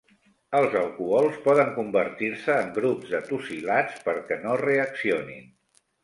Els 0.59 0.75
alcohols 0.77 1.35
poden 1.47 1.67
convertir-se 1.75 2.55
en 2.61 2.71
grups 2.77 3.11
de 3.15 3.19
tosilats 3.27 3.99
perquè 4.07 4.39
no 4.47 4.57
reaccionin. 4.63 5.45